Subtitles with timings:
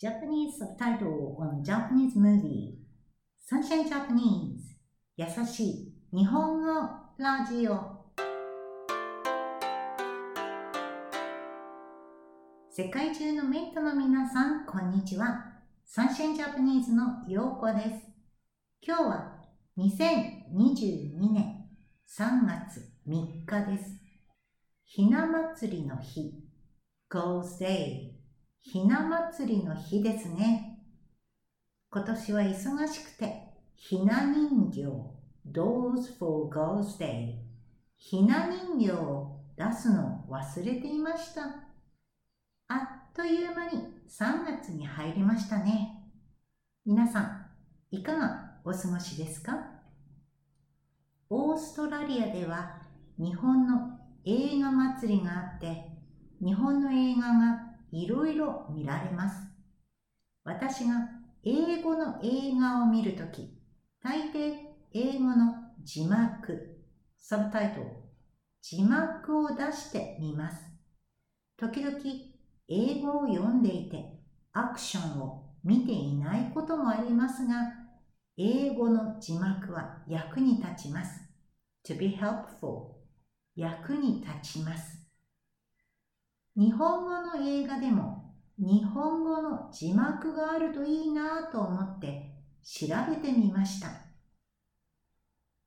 [0.00, 2.78] Japanese subtitle on Japanese movie
[3.50, 4.60] Sunshine Japanese
[5.16, 7.98] 優しい日本語ラジオ
[12.70, 15.44] 世界中のメイトの皆さん、こんにちは。
[15.84, 18.06] サンシャインジャパニーズのようこです。
[18.80, 19.34] 今日は
[19.78, 21.66] 2022年
[22.08, 24.00] 3月3日です。
[24.84, 26.34] ひな祭りの日、
[27.10, 28.07] Goes Day
[28.70, 29.00] ひな
[29.32, 30.78] 祭りの日ですね。
[31.90, 34.82] 今年は忙しくて、ひな人形、
[35.50, 37.36] Dolls for Girls Day、
[37.96, 41.44] ひな人形を出すのを忘れていました。
[42.68, 42.74] あ
[43.08, 46.02] っという間に3月に入りましたね。
[46.84, 47.46] 皆さん、
[47.90, 49.56] いかがお過ごしですか？
[51.30, 52.82] オーストラリアでは
[53.16, 55.86] 日本の映画祭りがあって、
[56.44, 59.48] 日本の映画がいろいろ見られます。
[60.44, 61.08] 私が
[61.44, 63.50] 英語の映画を見るとき、
[64.02, 64.54] 大抵
[64.92, 66.78] 英語の字幕、
[67.18, 67.86] サブタイトル、
[68.62, 70.62] 字幕を出してみます。
[71.56, 71.96] 時々
[72.68, 74.18] 英語を読んでいて
[74.52, 77.72] アクションを見ていないこともありますが、
[78.36, 81.20] 英語の字幕は役に立ちます。
[81.84, 82.98] to be helpful
[83.56, 85.07] 役に立ちます。
[86.58, 92.32] 日本語の映画でも日本語の字幕があるといいなと思って
[92.64, 93.86] 調べてみました。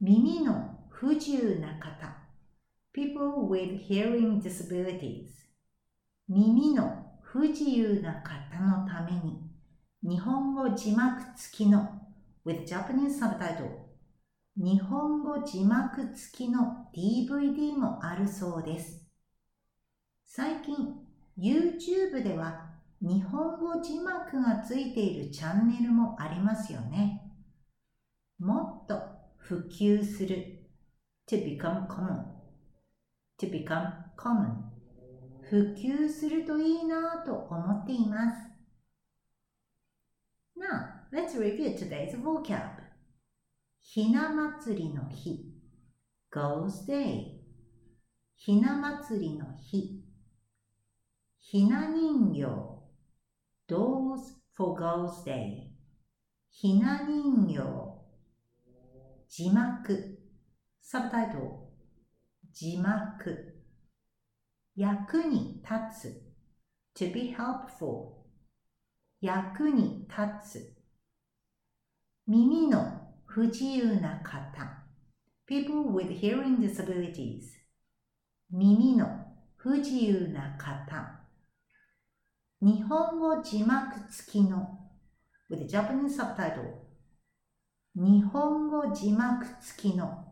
[0.00, 2.16] 耳の不自由な方
[2.92, 5.26] people with hearing disabilities
[6.28, 9.40] 耳の不自由な方のために
[10.04, 12.00] 日本語字幕付きの
[12.46, 13.70] with Japanese subtitle
[14.56, 19.05] 日本語字幕付きの DVD もあるそうです。
[20.28, 20.76] 最近
[21.38, 22.66] YouTube では
[23.00, 27.22] 日本語字幕がついているチャンネルもありますよね。
[28.38, 29.00] もっと
[29.38, 30.68] 普及する
[31.28, 32.24] to become common
[33.38, 34.56] to become common
[35.48, 38.36] 普及するといいなと思っています。
[40.58, 42.70] Now, let's review today's vocab.
[43.80, 45.54] ひな祭りの日
[46.32, 47.36] Goes Day
[48.34, 50.05] ひな祭りの日
[51.48, 52.42] ひな人形
[53.68, 55.68] Dolls for Girls Day
[56.50, 57.62] ひな人形
[59.28, 60.18] 字幕
[60.82, 61.42] サブタイトル
[62.52, 63.54] 字幕
[64.74, 66.10] 役に立
[66.96, 68.24] つ to be helpful
[69.20, 70.76] 役に立つ
[72.26, 74.82] 耳の不自由な方
[75.46, 77.42] people with hearing disabilities
[78.50, 79.06] 耳の
[79.54, 81.15] 不自由な方
[82.61, 84.79] 日本語字幕付きの
[85.49, 86.75] with Japanese subtitle
[87.95, 90.31] 日本語字幕付きの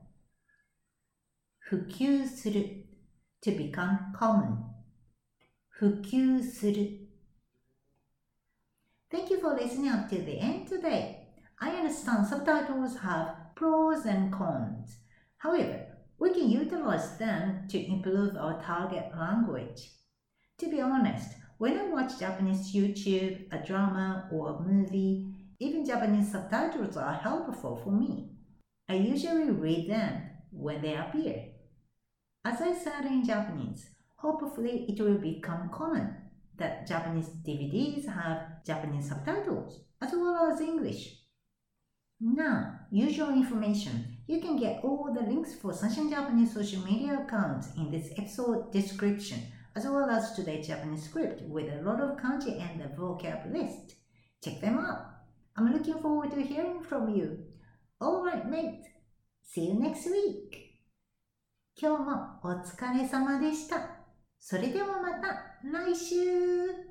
[1.60, 2.86] 普及する
[3.44, 4.58] to become common
[5.70, 7.10] 普及する
[9.12, 11.28] Thank you for listening up to the end today.
[11.60, 15.00] I understand subtitles have pros and cons.
[15.38, 15.88] However,
[16.20, 19.94] we can utilize them to improve our target language.
[20.60, 25.27] To be honest, when I watch Japanese YouTube, a drama, or a movie,
[25.61, 28.31] even Japanese subtitles are helpful for me.
[28.89, 31.47] I usually read them when they appear.
[32.45, 36.17] As I said in Japanese, hopefully it will become common
[36.57, 41.21] that Japanese DVDs have Japanese subtitles as well as English.
[42.21, 44.19] Now, usual information.
[44.27, 48.73] You can get all the links for Sunshine Japanese social media accounts in this episode
[48.73, 49.41] description
[49.77, 53.97] as well as today's Japanese script with a lot of kanji and a vocab list.
[54.43, 55.07] Check them out.
[55.57, 57.39] I'm looking forward to hearing from you.
[58.01, 58.85] Alright, mate.
[59.43, 60.61] See you next week.
[61.77, 64.05] 今日もお疲れ様でした。
[64.39, 66.84] それではまた来週